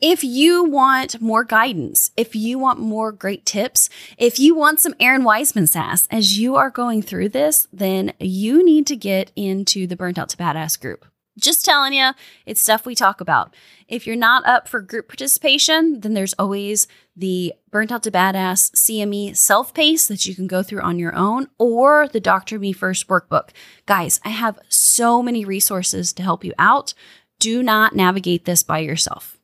If 0.00 0.24
you 0.24 0.64
want 0.64 1.20
more 1.20 1.44
guidance, 1.44 2.10
if 2.16 2.34
you 2.34 2.58
want 2.58 2.78
more 2.78 3.12
great 3.12 3.46
tips, 3.46 3.88
if 4.18 4.38
you 4.38 4.54
want 4.54 4.80
some 4.80 4.94
Errin 4.94 5.22
Weisman 5.22 5.68
sass 5.68 6.06
as 6.10 6.38
you 6.38 6.56
are 6.56 6.70
going 6.70 7.02
through 7.02 7.30
this, 7.30 7.68
then 7.72 8.12
you 8.18 8.64
need 8.64 8.86
to 8.88 8.96
get 8.96 9.32
into 9.36 9.86
the 9.86 9.96
Burnt 9.96 10.18
Out 10.18 10.28
to 10.30 10.36
Badass 10.36 10.80
group. 10.80 11.06
Just 11.38 11.64
telling 11.64 11.94
you, 11.94 12.10
it's 12.44 12.60
stuff 12.60 12.84
we 12.84 12.94
talk 12.94 13.22
about. 13.22 13.54
If 13.88 14.06
you're 14.06 14.16
not 14.16 14.46
up 14.46 14.68
for 14.68 14.82
group 14.82 15.08
participation, 15.08 16.00
then 16.00 16.12
there's 16.12 16.34
always 16.34 16.86
the 17.16 17.54
Burnt 17.70 17.90
Out 17.90 18.02
to 18.02 18.10
Badass 18.10 18.72
CME 18.72 19.34
self 19.36 19.72
pace 19.72 20.06
that 20.08 20.26
you 20.26 20.34
can 20.34 20.46
go 20.46 20.62
through 20.62 20.82
on 20.82 20.98
your 20.98 21.14
own 21.14 21.48
or 21.58 22.06
the 22.08 22.20
Doctor 22.20 22.58
Me 22.58 22.72
First 22.72 23.08
workbook. 23.08 23.50
Guys, 23.86 24.20
I 24.24 24.28
have 24.28 24.58
so 24.68 25.22
many 25.22 25.44
resources 25.44 26.12
to 26.12 26.22
help 26.22 26.44
you 26.44 26.52
out. 26.58 26.92
Do 27.38 27.62
not 27.62 27.96
navigate 27.96 28.44
this 28.44 28.62
by 28.62 28.80
yourself 28.80 29.38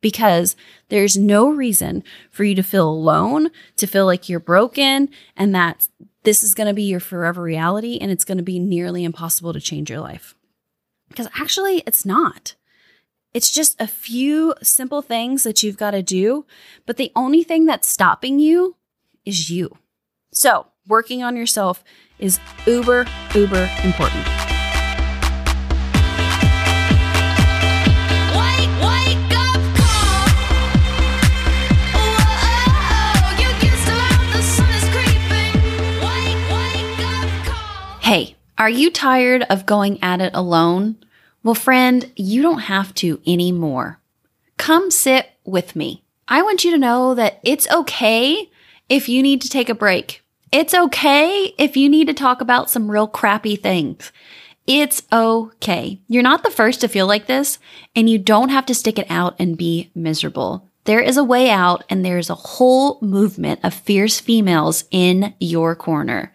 because 0.00 0.56
there's 0.88 1.16
no 1.16 1.50
reason 1.50 2.02
for 2.30 2.44
you 2.44 2.54
to 2.54 2.62
feel 2.62 2.88
alone, 2.88 3.50
to 3.76 3.86
feel 3.86 4.06
like 4.06 4.28
you're 4.28 4.40
broken, 4.40 5.08
and 5.36 5.54
that 5.54 5.88
this 6.22 6.42
is 6.42 6.54
going 6.54 6.66
to 6.66 6.74
be 6.74 6.82
your 6.82 7.00
forever 7.00 7.42
reality 7.42 7.98
and 8.00 8.10
it's 8.10 8.24
going 8.24 8.38
to 8.38 8.44
be 8.44 8.58
nearly 8.58 9.04
impossible 9.04 9.52
to 9.52 9.60
change 9.60 9.90
your 9.90 10.00
life. 10.00 10.34
Because 11.08 11.28
actually, 11.38 11.82
it's 11.86 12.04
not. 12.04 12.54
It's 13.32 13.52
just 13.52 13.80
a 13.80 13.86
few 13.86 14.54
simple 14.62 15.02
things 15.02 15.44
that 15.44 15.62
you've 15.62 15.76
got 15.76 15.92
to 15.92 16.02
do, 16.02 16.46
but 16.86 16.96
the 16.96 17.12
only 17.14 17.42
thing 17.42 17.64
that's 17.64 17.88
stopping 17.88 18.38
you 18.38 18.76
is 19.24 19.50
you. 19.50 19.76
So, 20.32 20.66
working 20.86 21.22
on 21.22 21.36
yourself 21.36 21.84
is 22.18 22.38
uber, 22.66 23.06
uber 23.34 23.70
important. 23.84 24.39
Are 38.60 38.68
you 38.68 38.90
tired 38.90 39.42
of 39.48 39.64
going 39.64 39.98
at 40.02 40.20
it 40.20 40.32
alone? 40.34 40.98
Well, 41.42 41.54
friend, 41.54 42.12
you 42.14 42.42
don't 42.42 42.58
have 42.58 42.92
to 42.96 43.18
anymore. 43.26 44.00
Come 44.58 44.90
sit 44.90 45.30
with 45.46 45.74
me. 45.74 46.04
I 46.28 46.42
want 46.42 46.62
you 46.62 46.70
to 46.72 46.78
know 46.78 47.14
that 47.14 47.40
it's 47.42 47.70
okay 47.70 48.50
if 48.90 49.08
you 49.08 49.22
need 49.22 49.40
to 49.40 49.48
take 49.48 49.70
a 49.70 49.74
break. 49.74 50.22
It's 50.52 50.74
okay 50.74 51.54
if 51.56 51.74
you 51.74 51.88
need 51.88 52.08
to 52.08 52.12
talk 52.12 52.42
about 52.42 52.68
some 52.68 52.90
real 52.90 53.08
crappy 53.08 53.56
things. 53.56 54.12
It's 54.66 55.04
okay. 55.10 55.98
You're 56.06 56.22
not 56.22 56.42
the 56.42 56.50
first 56.50 56.82
to 56.82 56.88
feel 56.88 57.06
like 57.06 57.28
this, 57.28 57.58
and 57.96 58.10
you 58.10 58.18
don't 58.18 58.50
have 58.50 58.66
to 58.66 58.74
stick 58.74 58.98
it 58.98 59.06
out 59.10 59.36
and 59.38 59.56
be 59.56 59.90
miserable. 59.94 60.68
There 60.84 61.00
is 61.00 61.16
a 61.16 61.24
way 61.24 61.48
out, 61.48 61.84
and 61.88 62.04
there's 62.04 62.28
a 62.28 62.34
whole 62.34 62.98
movement 63.00 63.60
of 63.62 63.72
fierce 63.72 64.20
females 64.20 64.84
in 64.90 65.32
your 65.40 65.74
corner. 65.74 66.34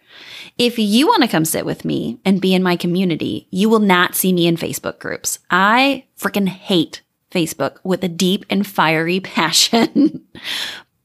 If 0.58 0.78
you 0.78 1.06
want 1.06 1.22
to 1.22 1.28
come 1.28 1.44
sit 1.44 1.66
with 1.66 1.84
me 1.84 2.18
and 2.24 2.40
be 2.40 2.54
in 2.54 2.62
my 2.62 2.76
community, 2.76 3.46
you 3.50 3.68
will 3.68 3.78
not 3.78 4.14
see 4.14 4.32
me 4.32 4.46
in 4.46 4.56
Facebook 4.56 4.98
groups. 4.98 5.38
I 5.50 6.04
freaking 6.18 6.48
hate 6.48 7.02
Facebook 7.30 7.76
with 7.84 8.02
a 8.02 8.08
deep 8.08 8.46
and 8.48 8.66
fiery 8.66 9.20
passion. 9.36 10.24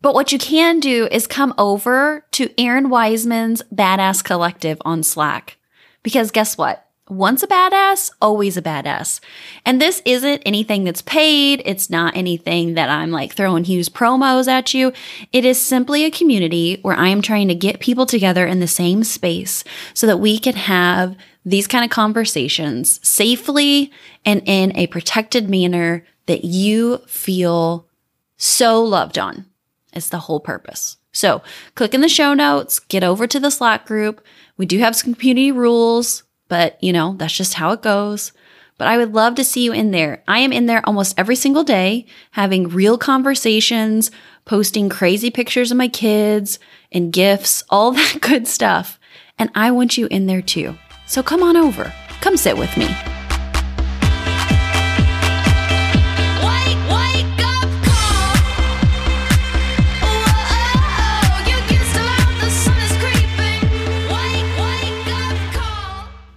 but 0.01 0.13
what 0.13 0.31
you 0.31 0.39
can 0.39 0.79
do 0.79 1.07
is 1.11 1.27
come 1.27 1.53
over 1.57 2.25
to 2.31 2.47
Errin 2.57 2.87
Weisman's 2.87 3.61
Badass 3.73 4.23
Collective 4.23 4.81
on 4.85 5.03
Slack. 5.03 5.57
Because 6.01 6.31
guess 6.31 6.57
what? 6.57 6.87
Once 7.11 7.43
a 7.43 7.47
badass, 7.47 8.09
always 8.21 8.55
a 8.55 8.61
badass. 8.61 9.19
And 9.65 9.81
this 9.81 10.01
isn't 10.05 10.41
anything 10.45 10.85
that's 10.85 11.01
paid. 11.01 11.61
It's 11.65 11.89
not 11.89 12.15
anything 12.15 12.75
that 12.75 12.87
I'm 12.87 13.11
like 13.11 13.33
throwing 13.33 13.65
huge 13.65 13.89
promos 13.89 14.47
at 14.47 14.73
you. 14.73 14.93
It 15.33 15.43
is 15.43 15.59
simply 15.59 16.05
a 16.05 16.09
community 16.09 16.79
where 16.83 16.95
I 16.95 17.09
am 17.09 17.21
trying 17.21 17.49
to 17.49 17.53
get 17.53 17.81
people 17.81 18.05
together 18.05 18.47
in 18.47 18.61
the 18.61 18.67
same 18.67 19.03
space 19.03 19.65
so 19.93 20.07
that 20.07 20.21
we 20.21 20.39
can 20.39 20.55
have 20.55 21.17
these 21.43 21.67
kind 21.67 21.83
of 21.83 21.91
conversations 21.91 23.05
safely 23.05 23.91
and 24.23 24.41
in 24.45 24.73
a 24.77 24.87
protected 24.87 25.49
manner 25.49 26.05
that 26.27 26.45
you 26.45 26.99
feel 27.07 27.89
so 28.37 28.81
loved 28.81 29.19
on. 29.19 29.47
It's 29.91 30.07
the 30.07 30.19
whole 30.19 30.39
purpose. 30.39 30.95
So 31.11 31.41
click 31.75 31.93
in 31.93 31.99
the 31.99 32.07
show 32.07 32.33
notes, 32.33 32.79
get 32.79 33.03
over 33.03 33.27
to 33.27 33.37
the 33.37 33.51
Slack 33.51 33.85
group. 33.85 34.25
We 34.55 34.65
do 34.65 34.79
have 34.79 34.95
some 34.95 35.13
community 35.13 35.51
rules, 35.51 36.23
but 36.51 36.77
you 36.83 36.91
know, 36.91 37.15
that's 37.17 37.37
just 37.37 37.53
how 37.53 37.71
it 37.71 37.81
goes. 37.81 38.33
But 38.77 38.89
I 38.89 38.97
would 38.97 39.13
love 39.13 39.35
to 39.35 39.43
see 39.45 39.63
you 39.63 39.71
in 39.71 39.91
there. 39.91 40.21
I 40.27 40.39
am 40.39 40.51
in 40.51 40.65
there 40.65 40.85
almost 40.85 41.17
every 41.17 41.37
single 41.37 41.63
day, 41.63 42.05
having 42.31 42.67
real 42.67 42.97
conversations, 42.97 44.11
posting 44.43 44.89
crazy 44.89 45.29
pictures 45.29 45.71
of 45.71 45.77
my 45.77 45.87
kids 45.87 46.59
and 46.91 47.13
gifts, 47.13 47.63
all 47.69 47.91
that 47.93 48.17
good 48.19 48.49
stuff. 48.49 48.99
And 49.39 49.49
I 49.55 49.71
want 49.71 49.97
you 49.97 50.07
in 50.07 50.25
there 50.25 50.41
too. 50.41 50.77
So 51.07 51.23
come 51.23 51.41
on 51.41 51.55
over. 51.55 51.93
Come 52.19 52.35
sit 52.35 52.57
with 52.57 52.75
me. 52.75 52.93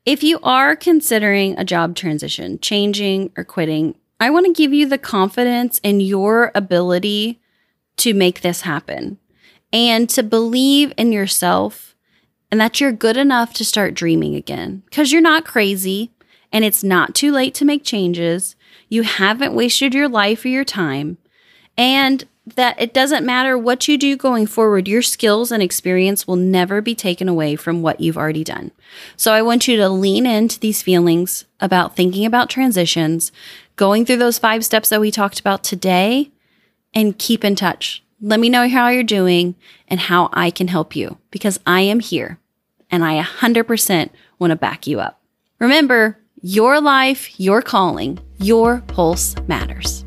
If 0.06 0.24
you 0.24 0.40
are 0.42 0.76
considering 0.76 1.58
a 1.58 1.66
job 1.66 1.96
transition, 1.96 2.60
changing 2.60 3.32
or 3.38 3.44
quitting, 3.44 3.96
I 4.20 4.30
want 4.30 4.46
to 4.46 4.54
give 4.54 4.74
you 4.74 4.88
the 4.88 4.98
confidence 4.98 5.80
in 5.84 6.00
your 6.00 6.52
ability 6.56 7.40
to 7.98 8.14
make 8.14 8.42
this 8.42 8.62
happen 8.62 9.18
and 9.72 10.10
to 10.10 10.24
believe 10.24 10.94
in 10.98 11.12
yourself 11.12 11.96
and 12.52 12.60
that 12.60 12.80
you're 12.80 12.92
good 12.92 13.18
enough 13.18 13.54
to 13.54 13.66
start 13.66 13.94
dreaming 13.94 14.36
again 14.36 14.84
because 14.86 15.12
you're 15.12 15.22
not 15.22 15.46
crazy 15.46 16.12
and 16.52 16.66
it's 16.66 16.84
not 16.84 17.14
too 17.14 17.32
late 17.32 17.54
to 17.56 17.66
make 17.66 17.84
changes. 17.84 18.56
You 18.88 19.04
haven't 19.04 19.54
wasted 19.54 19.94
your 19.94 20.10
life 20.10 20.44
or 20.46 20.48
your 20.48 20.64
time. 20.64 21.18
And 21.78 22.26
that 22.56 22.80
it 22.82 22.94
doesn't 22.94 23.26
matter 23.26 23.58
what 23.58 23.88
you 23.88 23.98
do 23.98 24.16
going 24.16 24.48
forward, 24.48 24.88
your 24.88 25.02
skills 25.02 25.52
and 25.52 25.62
experience 25.62 26.28
will 26.28 26.36
never 26.36 26.82
be 26.82 26.96
taken 26.96 27.28
away 27.28 27.56
from 27.56 27.82
what 27.82 28.00
you've 28.00 28.18
already 28.18 28.44
done. 28.44 28.72
So 29.16 29.34
I 29.34 29.42
want 29.42 29.68
you 29.68 29.78
to 29.78 29.90
lean 29.90 30.26
into 30.26 30.60
these 30.60 30.82
feelings 30.82 31.46
about 31.60 31.96
thinking 31.96 32.26
about 32.26 32.50
transitions, 32.50 33.32
going 33.76 34.06
through 34.06 34.18
those 34.18 34.40
five 34.40 34.66
steps 34.66 34.90
that 34.90 35.02
we 35.02 35.12
talked 35.12 35.40
about 35.40 35.64
today, 35.64 36.32
and 36.94 37.18
keep 37.18 37.44
in 37.44 37.56
touch. 37.56 38.04
Let 38.22 38.40
me 38.40 38.50
know 38.50 38.68
how 38.68 38.90
you're 38.90 39.04
doing 39.04 39.56
and 39.88 40.00
how 40.00 40.30
I 40.34 40.52
can 40.52 40.68
help 40.68 40.96
you 40.96 41.18
because 41.32 41.60
I 41.66 41.82
am 41.82 42.00
here 42.00 42.40
and 42.92 43.04
I 43.04 43.22
100% 43.22 44.10
want 44.40 44.52
to 44.52 44.56
back 44.56 44.88
you 44.88 45.00
up. 45.00 45.22
Remember, 45.60 46.18
your 46.42 46.80
life, 46.80 47.40
your 47.40 47.62
calling, 47.62 48.20
your 48.38 48.82
pulse 48.88 49.36
matters. 49.48 50.06